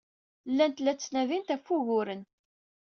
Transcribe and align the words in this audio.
Llant 0.51 0.75
la 0.83 0.93
ttnadint 0.93 1.51
ɣef 1.53 1.67
wuguren. 1.71 2.21